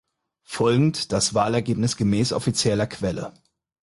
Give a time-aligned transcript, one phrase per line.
[0.47, 3.33] Folgend das Wahlergebnis gemäß offizieller Quelle.